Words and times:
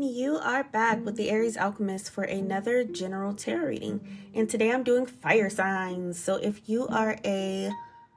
and 0.00 0.10
you 0.16 0.38
are 0.38 0.64
back 0.64 1.04
with 1.04 1.16
the 1.16 1.28
Aries 1.28 1.58
Alchemist 1.58 2.10
for 2.10 2.24
another 2.24 2.84
general 2.84 3.34
tarot 3.34 3.66
reading. 3.66 4.30
And 4.34 4.48
today 4.48 4.72
I'm 4.72 4.82
doing 4.82 5.04
fire 5.04 5.50
signs. 5.50 6.18
So 6.18 6.36
if 6.36 6.70
you 6.70 6.88
are 6.88 7.18
a 7.22 7.70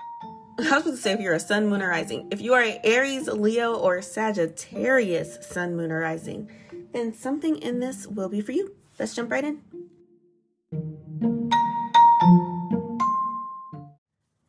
I 0.60 0.62
was 0.62 0.68
supposed 0.68 0.86
to 0.86 0.98
say 0.98 1.12
if 1.12 1.20
you're 1.20 1.34
a 1.34 1.42
sun, 1.42 1.68
moon, 1.68 1.82
or 1.82 1.90
rising. 1.90 2.30
If 2.32 2.40
you 2.40 2.54
are 2.54 2.62
a 2.62 2.80
Aries, 2.86 3.28
Leo, 3.28 3.74
or 3.74 4.02
Sagittarius 4.02 5.46
sun, 5.46 5.76
moon, 5.76 5.92
or 5.92 6.00
rising, 6.00 6.50
then 6.94 7.14
something 7.14 7.58
in 7.58 7.82
this 7.82 8.08
will 8.08 8.30
be 8.30 8.40
for 8.40 8.54
you. 8.54 8.74
Let's 8.98 9.14
jump 9.14 9.30
right 9.32 9.44
in. 9.44 9.60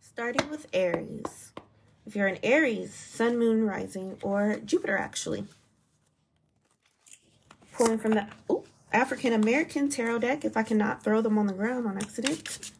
Starting 0.01 0.48
with 0.51 0.69
Aries. 0.73 1.53
If 2.07 2.14
you're 2.14 2.29
an 2.29 2.39
Aries, 2.45 2.95
sun, 2.95 3.39
moon, 3.39 3.66
rising, 3.66 4.19
or 4.23 4.61
Jupiter 4.64 4.96
actually 4.96 5.46
pulling 7.75 7.99
from 7.99 8.13
the 8.13 8.27
African 8.93 9.33
American 9.33 9.89
Tarot 9.89 10.21
deck 10.21 10.45
if 10.45 10.57
I 10.57 10.63
cannot 10.63 11.03
throw 11.03 11.21
them 11.21 11.37
on 11.37 11.46
the 11.46 11.53
ground 11.53 11.87
on 11.87 11.96
accident. 11.96 12.73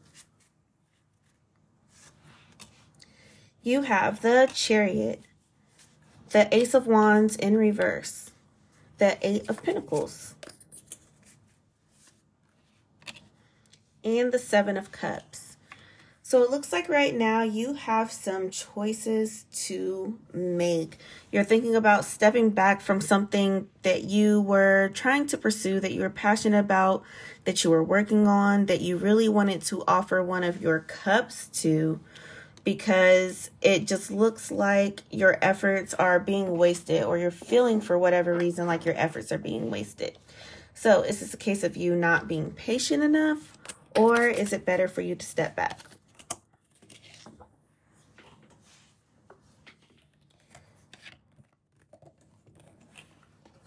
You 3.63 3.83
have 3.83 4.23
the 4.23 4.49
Chariot, 4.55 5.23
the 6.31 6.55
Ace 6.55 6.75
of 6.75 6.87
Wands 6.87 7.35
in 7.37 7.57
reverse, 7.57 8.31
the 8.99 9.19
Eight 9.23 9.49
of 9.49 9.63
Pentacles, 9.63 10.35
and 14.05 14.33
the 14.33 14.39
Seven 14.39 14.77
of 14.77 14.93
Cups. 14.93 15.54
So 16.35 16.43
it 16.43 16.51
looks 16.51 16.73
like 16.73 16.89
right 16.89 17.15
now 17.15 17.43
you 17.43 17.75
have 17.75 18.11
some 18.11 18.51
choices 18.51 19.45
to 19.67 20.19
make. 20.33 20.99
You're 21.31 21.45
thinking 21.45 21.77
about 21.77 22.05
stepping 22.05 22.51
back 22.51 22.81
from 22.81 23.01
something 23.01 23.69
that 23.83 24.03
you 24.03 24.41
were 24.41 24.91
trying 24.95 25.29
to 25.29 25.39
pursue, 25.39 25.79
that 25.79 25.93
you 25.93 26.01
were 26.01 26.11
passionate 26.11 26.59
about, 26.59 27.05
that 27.45 27.63
you 27.63 27.71
were 27.71 27.85
working 27.85 28.27
on, 28.27 28.67
that 28.67 28.81
you 28.81 28.97
really 28.97 29.29
wanted 29.29 29.63
to 29.63 29.85
offer 29.87 30.25
one 30.25 30.43
of 30.43 30.61
your 30.61 30.81
cups 30.81 31.47
to 31.61 32.01
because 32.65 33.53
it 33.63 33.87
just 33.87 34.11
looks 34.11 34.51
like 34.51 35.03
your 35.13 35.39
efforts 35.41 35.95
are 35.95 36.19
being 36.19 36.59
wasted 36.59 37.05
or 37.05 37.17
you're 37.17 37.31
feeling 37.31 37.81
for 37.81 37.97
whatever 37.97 38.35
reason 38.35 38.67
like 38.67 38.85
your 38.85 38.97
efforts 38.97 39.31
are 39.31 39.39
being 39.39 39.71
wasted. 39.71 40.19
So 40.75 41.03
is 41.03 41.21
this 41.21 41.33
a 41.33 41.37
case 41.37 41.63
of 41.63 41.77
you 41.77 41.95
not 41.95 42.27
being 42.27 42.51
patient 42.51 43.05
enough 43.05 43.57
or 43.95 44.27
is 44.27 44.53
it 44.53 44.65
better 44.65 44.89
for 44.89 45.01
you 45.01 45.15
to 45.15 45.25
step 45.25 45.55
back? 45.55 45.94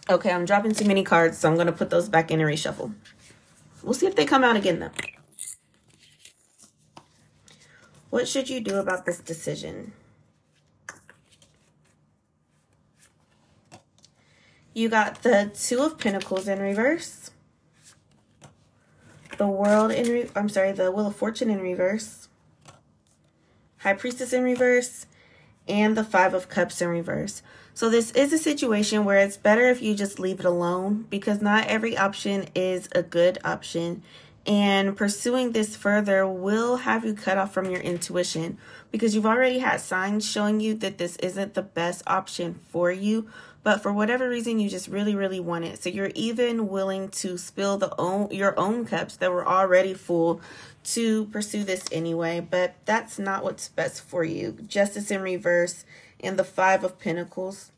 Okay, 0.10 0.32
I'm 0.32 0.46
dropping 0.46 0.74
too 0.74 0.86
many 0.86 1.04
cards, 1.04 1.38
so 1.38 1.50
I'm 1.50 1.56
going 1.56 1.68
to 1.68 1.74
put 1.74 1.90
those 1.90 2.08
back 2.08 2.32
in 2.32 2.40
and 2.40 2.50
reshuffle. 2.50 2.94
We'll 3.84 3.94
see 3.94 4.08
if 4.08 4.16
they 4.16 4.26
come 4.26 4.44
out 4.44 4.56
again, 4.56 4.80
though. 4.80 4.92
What 8.10 8.28
should 8.28 8.50
you 8.50 8.62
do 8.62 8.78
about 8.78 9.06
this 9.06 9.20
decision? 9.20 9.92
You 14.74 14.88
got 14.88 15.24
the 15.24 15.52
Two 15.54 15.82
of 15.82 15.98
Pentacles 15.98 16.48
in 16.48 16.60
reverse. 16.60 17.32
The 19.38 19.48
World 19.48 19.92
in, 19.92 20.08
re 20.08 20.30
I'm 20.36 20.48
sorry, 20.48 20.72
the 20.72 20.92
Wheel 20.92 21.08
of 21.08 21.16
Fortune 21.16 21.50
in 21.50 21.60
reverse. 21.60 22.30
High 23.80 23.94
Priestess 23.94 24.32
in 24.32 24.44
reverse. 24.44 25.06
And 25.68 25.98
the 25.98 26.04
Five 26.04 26.34
of 26.34 26.48
Cups 26.48 26.82
in 26.82 26.88
reverse. 26.88 27.42
So 27.78 27.92
this 27.92 28.10
is 28.14 28.34
a 28.34 28.40
situation 28.40 29.06
where 29.06 29.20
it's 29.20 29.38
better 29.38 29.70
if 29.70 29.84
you 29.84 29.94
just 29.94 30.18
leave 30.18 30.40
it 30.40 30.48
alone 30.48 31.06
because 31.12 31.44
not 31.44 31.68
every 31.68 31.96
option 31.96 32.48
is 32.56 32.90
a 32.94 33.04
good 33.04 33.38
option. 33.46 34.02
And 34.48 34.96
pursuing 34.96 35.52
this 35.52 35.76
further 35.76 36.26
will 36.26 36.78
have 36.78 37.04
you 37.04 37.14
cut 37.14 37.38
off 37.38 37.54
from 37.54 37.70
your 37.70 37.82
intuition 37.82 38.58
because 38.92 39.14
you've 39.14 39.26
already 39.26 39.60
had 39.60 39.82
signs 39.82 40.26
showing 40.26 40.62
you 40.62 40.74
that 40.76 40.98
this 40.98 41.18
isn't 41.18 41.54
the 41.54 41.62
best 41.62 42.02
option 42.08 42.58
for 42.70 42.90
you. 42.90 43.28
But 43.64 43.84
for 43.84 43.92
whatever 43.92 44.30
reason, 44.30 44.60
you 44.60 44.70
just 44.70 44.88
really, 44.88 45.14
really 45.14 45.42
want 45.42 45.66
it. 45.66 45.84
So 45.84 45.90
you're 45.90 46.12
even 46.16 46.70
willing 46.70 47.10
to 47.10 47.38
spill 47.38 47.78
the 47.78 47.94
own, 48.00 48.32
your 48.32 48.58
own 48.58 48.86
cups 48.86 49.18
that 49.18 49.30
were 49.30 49.46
already 49.46 49.94
full 49.94 50.40
to 50.86 51.26
pursue 51.26 51.66
this 51.66 51.84
anyway. 51.92 52.40
But 52.40 52.76
that's 52.86 53.20
not 53.20 53.44
what's 53.44 53.68
best 53.68 54.02
for 54.02 54.24
you. 54.24 54.54
Justice 54.66 55.12
in 55.12 55.22
reverse 55.22 55.84
and 56.22 56.40
the 56.40 56.46
Five 56.46 56.86
of 56.86 56.98
Pentacles, 56.98 57.74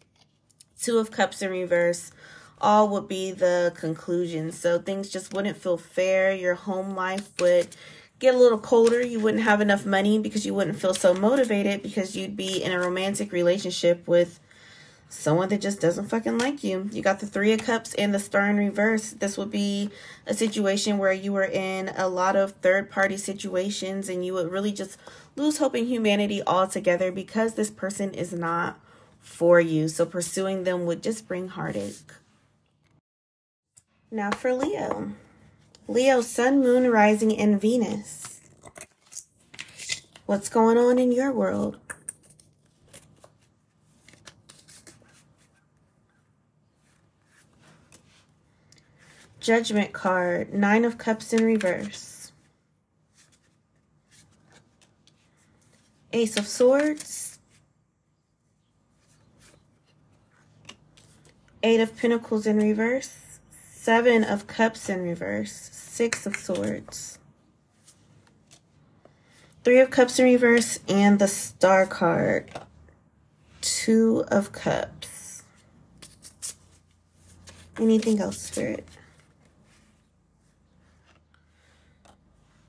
Two 0.80 1.00
of 1.00 1.10
Cups 1.10 1.42
in 1.42 1.50
reverse, 1.50 2.12
all 2.62 2.90
would 2.90 3.08
be 3.08 3.32
the 3.32 3.74
conclusion. 3.76 4.52
So 4.52 4.80
things 4.80 5.10
just 5.10 5.34
wouldn't 5.34 5.58
feel 5.58 5.78
fair. 5.78 6.34
Your 6.34 6.56
home 6.56 6.96
life 6.96 7.30
would 7.40 7.70
get 8.20 8.36
a 8.36 8.38
little 8.38 8.60
colder. 8.60 9.02
You 9.02 9.20
wouldn't 9.20 9.44
have 9.44 9.62
enough 9.62 9.86
money 9.86 10.20
because 10.20 10.46
you 10.46 10.54
wouldn't 10.54 10.80
feel 10.80 10.94
so 10.94 11.14
motivated 11.14 11.82
because 11.82 12.16
you'd 12.16 12.38
be 12.38 12.62
in 12.62 12.72
a 12.72 12.80
romantic 12.80 13.32
relationship 13.32 14.08
with 14.08 14.40
someone 15.10 15.50
that 15.50 15.60
just 15.60 15.82
doesn't 15.82 16.06
fucking 16.06 16.38
like 16.38 16.64
you. 16.64 16.88
You 16.92 17.02
got 17.02 17.20
the 17.20 17.26
Three 17.26 17.52
of 17.52 17.64
Cups 17.64 17.96
and 17.96 18.14
the 18.14 18.20
Star 18.20 18.48
in 18.48 18.58
reverse. 18.58 19.12
This 19.12 19.38
would 19.38 19.50
be 19.50 19.90
a 20.28 20.34
situation 20.36 21.00
where 21.00 21.12
you 21.12 21.34
were 21.34 21.46
in 21.46 21.90
a 21.98 22.08
lot 22.08 22.36
of 22.36 22.52
third 22.52 22.92
party 22.92 23.18
situations 23.18 24.08
and 24.08 24.24
you 24.24 24.34
would 24.34 24.52
really 24.52 24.72
just 24.72 25.00
lose 25.36 25.58
hope 25.58 25.76
in 25.76 25.88
humanity 25.88 26.44
altogether 26.46 27.12
because 27.12 27.56
this 27.56 27.72
person 27.72 28.14
is 28.14 28.34
not 28.34 28.80
for 29.20 29.60
you. 29.60 29.88
So 29.88 30.06
pursuing 30.06 30.64
them 30.64 30.86
would 30.86 31.02
just 31.02 31.28
bring 31.28 31.48
heartache. 31.48 32.14
Now 34.12 34.32
for 34.32 34.54
Leo. 34.56 35.12
Leo, 35.88 36.22
Sun, 36.22 36.62
Moon, 36.62 36.90
Rising, 36.90 37.38
and 37.38 37.62
Venus. 37.62 38.42
What's 40.26 40.50
going 40.50 40.80
on 40.80 40.98
in 40.98 41.12
your 41.12 41.32
world? 41.32 41.78
Judgment 49.40 49.94
card, 49.94 50.54
Nine 50.56 50.86
of 50.86 50.98
Cups 50.98 51.32
in 51.32 51.44
reverse. 51.46 52.32
Ace 56.14 56.36
of 56.36 56.48
Swords. 56.48 57.38
Eight 61.62 61.80
of 61.80 61.96
Pentacles 61.96 62.48
in 62.48 62.58
reverse. 62.58 63.29
Seven 63.82 64.26
of 64.26 64.46
Cups 64.46 64.90
in 64.90 65.04
reverse. 65.04 65.70
Six 65.72 66.26
of 66.26 66.36
Swords. 66.36 67.18
Three 69.64 69.80
of 69.80 69.90
Cups 69.90 70.20
in 70.20 70.26
reverse 70.26 70.82
and 70.90 71.18
the 71.18 71.30
Star 71.30 71.86
card. 71.86 72.52
Two 73.62 74.26
of 74.28 74.52
Cups. 74.52 75.44
Anything 77.80 78.20
else, 78.20 78.40
Spirit? 78.40 78.86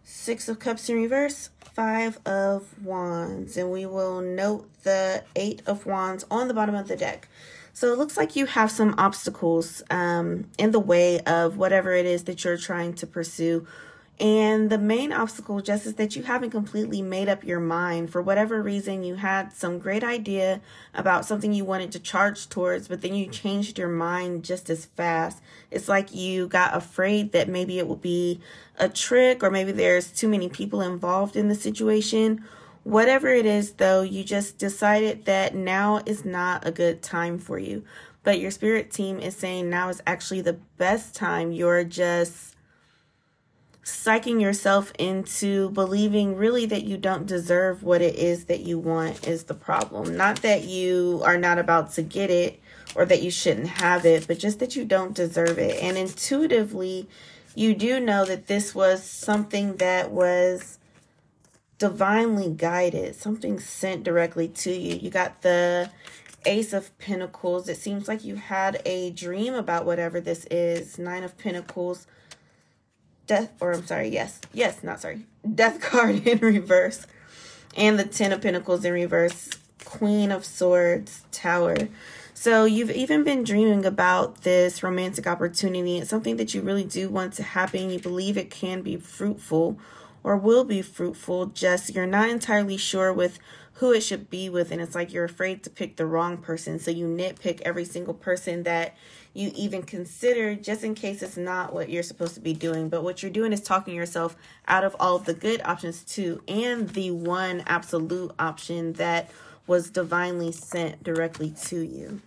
Six 0.05 0.49
of 0.49 0.61
Cups 0.61 0.89
in 0.89 0.95
reverse, 0.95 1.51
Five 1.59 2.21
of 2.25 2.69
Wands. 2.85 3.57
And 3.57 3.73
we 3.73 3.85
will 3.85 4.21
note 4.21 4.71
the 4.85 5.25
Eight 5.35 5.61
of 5.67 5.87
Wands 5.87 6.25
on 6.31 6.47
the 6.47 6.55
bottom 6.55 6.77
of 6.77 6.87
the 6.87 6.97
deck. 6.97 7.27
So 7.81 7.91
it 7.95 7.99
looks 7.99 8.19
like 8.19 8.37
you 8.37 8.45
have 8.45 8.71
some 8.71 8.95
obstacles 8.99 9.83
um, 9.89 10.51
in 10.59 10.71
the 10.71 10.79
way 10.79 11.21
of 11.21 11.57
whatever 11.57 11.95
it 11.95 12.05
is 12.05 12.25
that 12.25 12.45
you're 12.45 12.59
trying 12.59 12.93
to 12.93 13.07
pursue 13.07 13.67
and 14.21 14.69
the 14.69 14.77
main 14.77 15.15
obstacle 15.15 15.63
just 15.63 15.87
is 15.87 15.95
that 15.95 16.15
you 16.15 16.23
haven't 16.23 16.51
completely 16.51 17.01
made 17.01 17.31
up 17.31 17.43
your 17.43 17.59
mind. 17.59 18.11
For 18.11 18.21
whatever 18.21 18.63
reason, 18.63 19.03
you 19.03 19.15
had 19.15 19.55
some 19.55 19.79
great 19.79 20.05
idea 20.05 20.61
about 20.93 21.25
something 21.25 21.55
you 21.55 21.65
wanted 21.65 21.91
to 21.93 21.99
charge 21.99 22.51
towards, 22.51 22.87
but 22.87 23.01
then 23.01 23.15
you 23.15 23.29
changed 23.29 23.79
your 23.79 23.89
mind 23.89 24.45
just 24.45 24.69
as 24.69 24.85
fast. 24.85 25.41
It's 25.71 25.89
like 25.89 26.15
you 26.15 26.49
got 26.49 26.77
afraid 26.77 27.33
that 27.33 27.49
maybe 27.49 27.79
it 27.79 27.89
would 27.89 28.03
be 28.03 28.41
a 28.79 28.91
trick 28.91 29.43
or 29.43 29.51
maybe 29.51 29.73
there's 29.73 30.13
too 30.13 30.29
many 30.29 30.51
people 30.51 30.83
involved 30.83 31.35
in 31.35 31.49
the 31.49 31.55
situation. 31.55 32.45
Whatever 32.85 33.29
it 33.29 33.47
is, 33.47 33.75
though, 33.75 34.03
you 34.03 34.25
just 34.25 34.59
decided 34.59 35.27
that 35.27 35.55
now 35.55 36.01
is 36.07 36.25
not 36.25 36.67
a 36.67 36.73
good 36.73 37.03
time 37.03 37.39
for 37.39 37.59
you. 37.59 37.85
But 38.23 38.41
your 38.41 38.51
spirit 38.51 38.91
team 38.91 39.19
is 39.21 39.37
saying 39.37 39.71
now 39.71 39.89
is 39.89 40.03
actually 40.07 40.43
the 40.43 40.59
best 40.77 41.15
time. 41.15 41.53
You're 41.53 41.85
just 41.85 42.57
psyching 43.83 44.41
yourself 44.41 44.93
into 44.99 45.71
believing 45.71 46.37
really 46.37 46.67
that 46.67 46.85
you 46.85 46.97
don't 46.97 47.27
deserve 47.27 47.83
what 47.83 48.03
it 48.03 48.15
is 48.15 48.45
that 48.45 48.61
you 48.61 48.79
want 48.79 49.27
is 49.27 49.45
the 49.45 49.55
problem. 49.55 50.17
Not 50.17 50.43
that 50.43 50.65
you 50.65 51.23
are 51.25 51.39
not 51.39 51.59
about 51.59 51.93
to 51.93 52.03
get 52.03 52.31
it 52.31 52.61
or 52.95 53.05
that 53.07 53.23
you 53.23 53.31
shouldn't 53.31 53.69
have 53.69 54.05
it, 54.05 54.27
but 54.27 54.39
just 54.39 54.59
that 54.61 54.77
you 54.77 54.85
don't 54.85 55.15
deserve 55.15 55.59
it. 55.59 55.83
And 55.83 55.97
intuitively, 55.97 57.09
you 57.55 57.75
do 57.75 58.01
know 58.01 58.25
that 58.25 58.47
this 58.47 58.75
was 58.75 59.03
something 59.03 59.77
that 59.77 60.11
was 60.11 60.79
divinely 61.81 62.51
guided, 62.51 63.17
something 63.17 63.59
sent 63.59 64.05
directly 64.05 64.47
to 64.47 64.71
you. 64.71 64.97
You 64.97 65.11
got 65.11 65.41
the 65.43 65.91
Ace 66.45 66.73
of 66.73 66.97
Pentacles. 66.99 67.69
It 67.69 67.79
seems 67.79 68.07
like 68.07 68.23
you 68.23 68.37
had 68.37 68.81
a 68.85 69.11
dream 69.11 69.55
about 69.55 69.87
whatever 69.87 70.21
this 70.21 70.45
is. 70.51 70.99
Nine 70.99 71.25
of 71.25 71.37
Pentacles. 71.39 72.07
Death, 73.27 73.53
or 73.61 73.73
I'm 73.73 73.87
sorry, 73.87 74.09
yes, 74.09 74.41
yes, 74.53 74.83
not 74.85 75.01
sorry. 75.01 75.25
Death 75.55 75.81
card 75.91 76.27
in 76.27 76.39
reverse. 76.39 77.07
And 77.77 77.99
the 77.99 78.05
Ten 78.05 78.33
of 78.33 78.43
Pentacles 78.43 78.85
in 78.85 78.93
reverse. 78.93 79.49
Queen 79.85 80.31
of 80.31 80.45
Swords, 80.45 81.25
Tower. 81.33 81.77
So 82.35 82.65
you've 82.65 82.91
even 82.91 83.25
been 83.25 83.43
dreaming 83.43 83.87
about 83.87 84.43
this 84.43 84.83
romantic 84.83 85.27
opportunity. 85.27 85.99
It's 85.99 86.11
something 86.11 86.37
that 86.37 86.55
you 86.55 86.61
really 86.61 86.85
do 86.85 87.09
want 87.09 87.33
to 87.35 87.43
happen. 87.43 87.91
You 87.91 87.99
believe 87.99 88.37
it 88.37 88.51
can 88.51 88.83
be 88.83 88.97
fruitful 88.97 89.79
or 90.23 90.37
will 90.37 90.65
be 90.65 90.83
fruitful. 90.83 91.47
Just 91.47 91.95
you're 91.95 92.07
not 92.07 92.29
entirely 92.29 92.77
sure 92.77 93.13
with 93.13 93.39
who 93.75 93.93
it 93.93 94.03
should 94.03 94.29
be 94.29 94.49
with. 94.49 94.71
And 94.71 94.81
it's 94.81 94.95
like 94.95 95.13
you're 95.13 95.25
afraid 95.25 95.63
to 95.65 95.71
pick 95.71 95.97
the 95.97 96.07
wrong 96.07 96.37
person. 96.39 96.79
So 96.79 96.91
you 96.91 97.07
nitpick 97.07 97.61
every 97.63 97.85
single 97.85 98.15
person 98.15 98.65
that 98.65 98.95
you 99.33 99.53
even 99.55 99.83
consider 99.83 100.55
just 100.55 100.85
in 100.85 100.95
case 100.95 101.23
it's 101.23 101.37
not 101.37 101.73
what 101.73 101.89
you're 101.89 102.03
supposed 102.03 102.35
to 102.35 102.41
be 102.41 102.53
doing. 102.53 102.89
But 102.89 103.03
what 103.03 103.23
you're 103.23 103.33
doing 103.33 103.53
is 103.53 103.61
talking 103.61 103.95
yourself 103.95 104.37
out 104.69 104.85
of 104.85 104.97
all 105.01 105.19
the 105.19 105.35
good 105.35 105.63
options 105.65 106.05
too, 106.05 106.43
and 106.49 106.91
the 106.91 107.11
one 107.11 107.63
absolute 107.67 108.33
option 108.39 108.95
that 108.95 109.31
was 109.67 109.91
divinely 109.91 110.53
sent 110.53 111.03
directly 111.03 111.51
to 111.67 111.81
you. 111.81 112.21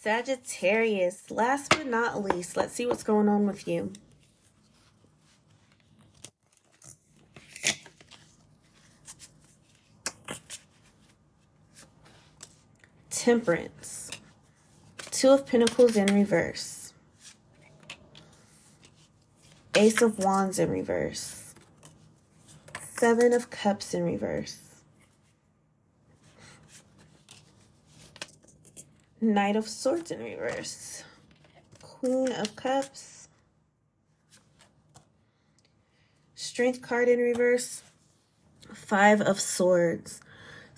Sagittarius, 0.00 1.32
last 1.32 1.70
but 1.76 1.88
not 1.88 2.22
least, 2.22 2.56
let's 2.56 2.74
see 2.74 2.86
what's 2.86 3.02
going 3.02 3.28
on 3.28 3.44
with 3.44 3.66
you. 3.66 3.92
Temperance, 13.26 14.12
Two 15.10 15.30
of 15.30 15.46
Pentacles 15.46 15.96
in 15.96 16.06
reverse, 16.14 16.92
Ace 19.74 20.00
of 20.00 20.20
Wands 20.20 20.60
in 20.60 20.70
reverse, 20.70 21.52
Seven 22.80 23.32
of 23.32 23.50
Cups 23.50 23.94
in 23.94 24.04
reverse, 24.04 24.60
Knight 29.20 29.56
of 29.56 29.66
Swords 29.66 30.12
in 30.12 30.22
reverse. 30.22 31.02
Queen 31.82 32.30
of 32.30 32.54
Cups. 32.54 33.26
Strength 36.36 36.80
card 36.80 37.08
in 37.08 37.18
reverse. 37.18 37.82
Five 38.72 39.20
of 39.20 39.40
Swords. 39.40 40.20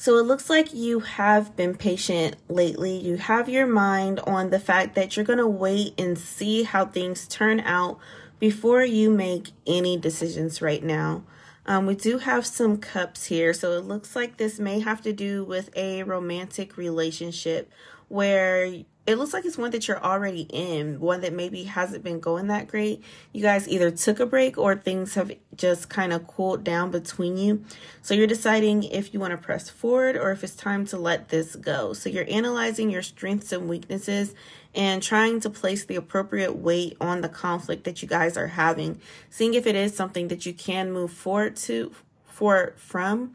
So 0.00 0.16
it 0.16 0.26
looks 0.26 0.48
like 0.48 0.72
you 0.72 1.00
have 1.00 1.56
been 1.56 1.74
patient 1.74 2.36
lately. 2.48 2.96
You 2.96 3.16
have 3.16 3.48
your 3.48 3.66
mind 3.66 4.20
on 4.20 4.50
the 4.50 4.60
fact 4.60 4.94
that 4.94 5.16
you're 5.16 5.24
going 5.24 5.40
to 5.40 5.46
wait 5.48 6.00
and 6.00 6.16
see 6.16 6.62
how 6.62 6.86
things 6.86 7.26
turn 7.26 7.58
out 7.58 7.98
before 8.38 8.84
you 8.84 9.10
make 9.10 9.50
any 9.66 9.96
decisions 9.96 10.62
right 10.62 10.84
now. 10.84 11.24
Um, 11.66 11.84
we 11.84 11.96
do 11.96 12.18
have 12.18 12.46
some 12.46 12.76
cups 12.76 13.24
here, 13.24 13.52
so 13.52 13.72
it 13.72 13.86
looks 13.86 14.14
like 14.14 14.36
this 14.36 14.60
may 14.60 14.78
have 14.78 15.02
to 15.02 15.12
do 15.12 15.42
with 15.42 15.68
a 15.74 16.04
romantic 16.04 16.76
relationship 16.76 17.68
where 18.06 18.84
it 19.08 19.16
looks 19.16 19.32
like 19.32 19.46
it's 19.46 19.56
one 19.56 19.70
that 19.70 19.88
you're 19.88 20.04
already 20.04 20.42
in, 20.50 21.00
one 21.00 21.22
that 21.22 21.32
maybe 21.32 21.64
hasn't 21.64 22.04
been 22.04 22.20
going 22.20 22.48
that 22.48 22.68
great. 22.68 23.02
You 23.32 23.40
guys 23.40 23.66
either 23.66 23.90
took 23.90 24.20
a 24.20 24.26
break 24.26 24.58
or 24.58 24.76
things 24.76 25.14
have 25.14 25.32
just 25.56 25.88
kind 25.88 26.12
of 26.12 26.26
cooled 26.26 26.62
down 26.62 26.90
between 26.90 27.38
you. 27.38 27.64
So 28.02 28.12
you're 28.12 28.26
deciding 28.26 28.82
if 28.82 29.14
you 29.14 29.18
want 29.18 29.30
to 29.30 29.38
press 29.38 29.70
forward 29.70 30.14
or 30.14 30.30
if 30.30 30.44
it's 30.44 30.54
time 30.54 30.84
to 30.88 30.98
let 30.98 31.30
this 31.30 31.56
go. 31.56 31.94
So 31.94 32.10
you're 32.10 32.26
analyzing 32.28 32.90
your 32.90 33.00
strengths 33.00 33.50
and 33.50 33.66
weaknesses 33.66 34.34
and 34.74 35.02
trying 35.02 35.40
to 35.40 35.48
place 35.48 35.86
the 35.86 35.96
appropriate 35.96 36.56
weight 36.56 36.94
on 37.00 37.22
the 37.22 37.30
conflict 37.30 37.84
that 37.84 38.02
you 38.02 38.08
guys 38.08 38.36
are 38.36 38.48
having, 38.48 39.00
seeing 39.30 39.54
if 39.54 39.66
it 39.66 39.74
is 39.74 39.96
something 39.96 40.28
that 40.28 40.44
you 40.44 40.52
can 40.52 40.92
move 40.92 41.12
forward 41.12 41.56
to 41.56 41.94
for 42.26 42.74
from 42.76 43.34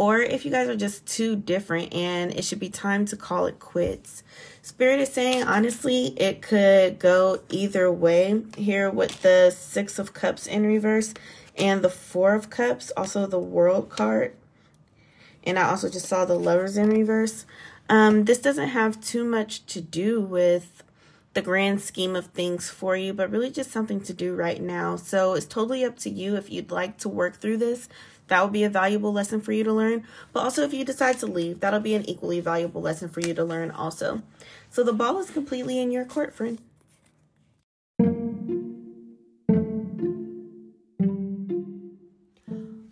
or 0.00 0.18
if 0.18 0.46
you 0.46 0.50
guys 0.50 0.66
are 0.66 0.76
just 0.76 1.04
too 1.04 1.36
different 1.36 1.92
and 1.92 2.32
it 2.32 2.42
should 2.42 2.58
be 2.58 2.70
time 2.70 3.04
to 3.04 3.14
call 3.18 3.44
it 3.44 3.58
quits. 3.58 4.22
Spirit 4.62 4.98
is 4.98 5.12
saying, 5.12 5.42
honestly, 5.42 6.18
it 6.18 6.40
could 6.40 6.98
go 6.98 7.40
either 7.50 7.92
way 7.92 8.42
here 8.56 8.88
with 8.88 9.20
the 9.20 9.50
Six 9.50 9.98
of 9.98 10.14
Cups 10.14 10.46
in 10.46 10.64
reverse 10.64 11.12
and 11.54 11.82
the 11.82 11.90
Four 11.90 12.34
of 12.34 12.48
Cups, 12.48 12.90
also 12.96 13.26
the 13.26 13.38
World 13.38 13.90
card. 13.90 14.32
And 15.44 15.58
I 15.58 15.68
also 15.68 15.90
just 15.90 16.06
saw 16.06 16.24
the 16.24 16.38
Lovers 16.38 16.78
in 16.78 16.88
reverse. 16.88 17.44
Um, 17.90 18.24
this 18.24 18.38
doesn't 18.38 18.68
have 18.68 19.02
too 19.02 19.22
much 19.22 19.66
to 19.66 19.82
do 19.82 20.18
with 20.18 20.82
the 21.34 21.42
grand 21.42 21.80
scheme 21.80 22.16
of 22.16 22.26
things 22.26 22.70
for 22.70 22.96
you, 22.96 23.12
but 23.12 23.30
really 23.30 23.50
just 23.50 23.70
something 23.70 24.00
to 24.00 24.12
do 24.12 24.34
right 24.34 24.60
now. 24.60 24.96
So 24.96 25.34
it's 25.34 25.46
totally 25.46 25.84
up 25.84 25.98
to 26.00 26.10
you 26.10 26.36
if 26.36 26.50
you'd 26.50 26.70
like 26.70 26.98
to 26.98 27.08
work 27.08 27.36
through 27.36 27.58
this 27.58 27.88
that 28.30 28.44
would 28.44 28.52
be 28.52 28.64
a 28.64 28.70
valuable 28.70 29.12
lesson 29.12 29.40
for 29.40 29.52
you 29.52 29.64
to 29.64 29.72
learn. 29.72 30.04
But 30.32 30.44
also, 30.44 30.62
if 30.62 30.72
you 30.72 30.84
decide 30.84 31.18
to 31.18 31.26
leave, 31.26 31.60
that'll 31.60 31.80
be 31.80 31.94
an 31.94 32.08
equally 32.08 32.40
valuable 32.40 32.80
lesson 32.80 33.08
for 33.08 33.20
you 33.20 33.34
to 33.34 33.44
learn 33.44 33.72
also. 33.72 34.22
So 34.70 34.82
the 34.84 34.92
ball 34.92 35.18
is 35.18 35.30
completely 35.30 35.78
in 35.78 35.90
your 35.90 36.04
court, 36.04 36.32
friend. 36.32 36.60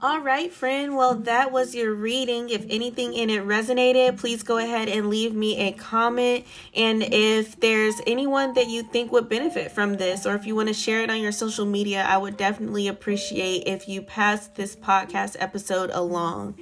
All 0.08 0.20
right, 0.20 0.50
friend. 0.50 0.96
Well, 0.96 1.16
that 1.16 1.52
was 1.52 1.74
your 1.74 1.92
reading. 1.92 2.48
If 2.48 2.64
anything 2.70 3.12
in 3.12 3.28
it 3.28 3.44
resonated, 3.44 4.16
please 4.16 4.42
go 4.42 4.56
ahead 4.56 4.88
and 4.88 5.10
leave 5.10 5.34
me 5.34 5.68
a 5.68 5.72
comment. 5.72 6.46
And 6.74 7.02
if 7.02 7.60
there's 7.60 8.00
anyone 8.06 8.54
that 8.54 8.68
you 8.68 8.84
think 8.84 9.12
would 9.12 9.28
benefit 9.28 9.70
from 9.70 9.98
this, 9.98 10.24
or 10.24 10.34
if 10.34 10.46
you 10.46 10.56
want 10.56 10.68
to 10.68 10.74
share 10.74 11.02
it 11.02 11.10
on 11.10 11.20
your 11.20 11.30
social 11.30 11.66
media, 11.66 12.06
I 12.08 12.16
would 12.16 12.38
definitely 12.38 12.88
appreciate 12.88 13.64
if 13.66 13.86
you 13.86 14.00
pass 14.00 14.46
this 14.46 14.74
podcast 14.74 15.36
episode 15.40 15.90
along. 15.92 16.58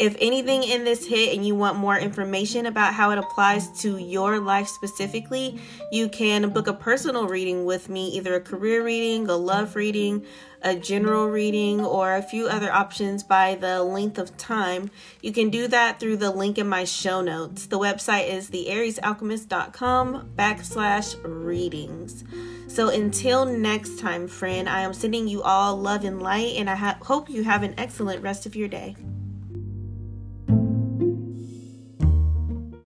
If 0.00 0.16
anything 0.18 0.62
in 0.62 0.84
this 0.84 1.06
hit 1.06 1.34
and 1.34 1.46
you 1.46 1.54
want 1.54 1.76
more 1.76 1.98
information 1.98 2.64
about 2.64 2.94
how 2.94 3.10
it 3.10 3.18
applies 3.18 3.68
to 3.82 3.98
your 3.98 4.40
life 4.40 4.66
specifically, 4.66 5.60
you 5.92 6.08
can 6.08 6.48
book 6.48 6.68
a 6.68 6.72
personal 6.72 7.28
reading 7.28 7.66
with 7.66 7.90
me, 7.90 8.08
either 8.12 8.34
a 8.34 8.40
career 8.40 8.82
reading, 8.82 9.28
a 9.28 9.36
love 9.36 9.76
reading, 9.76 10.24
a 10.62 10.74
general 10.74 11.28
reading, 11.28 11.84
or 11.84 12.16
a 12.16 12.22
few 12.22 12.46
other 12.46 12.72
options 12.72 13.22
by 13.22 13.56
the 13.56 13.82
length 13.82 14.16
of 14.16 14.34
time. 14.38 14.90
You 15.20 15.32
can 15.32 15.50
do 15.50 15.68
that 15.68 16.00
through 16.00 16.16
the 16.16 16.30
link 16.30 16.56
in 16.56 16.66
my 16.66 16.84
show 16.84 17.20
notes. 17.20 17.66
The 17.66 17.78
website 17.78 18.30
is 18.30 18.48
theariesalchemist.com 18.48 20.30
backslash 20.34 21.16
readings. 21.24 22.24
So 22.68 22.88
until 22.88 23.44
next 23.44 23.98
time, 23.98 24.28
friend, 24.28 24.66
I 24.66 24.80
am 24.80 24.94
sending 24.94 25.28
you 25.28 25.42
all 25.42 25.76
love 25.76 26.04
and 26.04 26.22
light, 26.22 26.54
and 26.56 26.70
I 26.70 26.76
ha- 26.76 26.98
hope 27.02 27.28
you 27.28 27.42
have 27.44 27.62
an 27.62 27.74
excellent 27.76 28.22
rest 28.22 28.46
of 28.46 28.56
your 28.56 28.68
day. 28.68 28.96